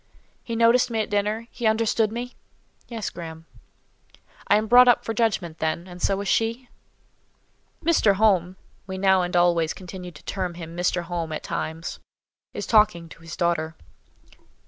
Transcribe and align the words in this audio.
"He 0.43 0.55
noticed 0.55 0.89
me 0.89 0.99
at 1.01 1.11
dinner? 1.11 1.45
He 1.51 1.67
understood 1.67 2.11
me?" 2.11 2.33
"Yes, 2.87 3.11
Graham." 3.11 3.45
"I 4.47 4.55
am 4.57 4.65
brought 4.65 4.87
up 4.87 5.05
for 5.05 5.13
judgment, 5.13 5.59
then, 5.59 5.87
and 5.87 6.01
so 6.01 6.19
is 6.21 6.27
she?" 6.27 6.69
"Mr. 7.85 8.15
Home" 8.15 8.55
(we 8.87 8.97
now 8.97 9.21
and 9.21 9.35
always 9.35 9.75
continued 9.75 10.15
to 10.15 10.23
term 10.23 10.55
him 10.55 10.75
Mr. 10.75 11.03
Home 11.03 11.31
at 11.31 11.43
times) 11.43 11.99
"is 12.51 12.65
talking 12.65 13.09
to 13.09 13.21
his 13.21 13.37
daughter." 13.37 13.75